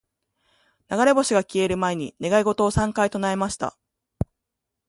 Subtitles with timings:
[0.97, 3.77] •流れ星が消える前に、願い事を三回唱えました。